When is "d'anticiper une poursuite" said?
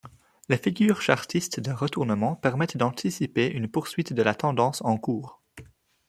2.75-4.13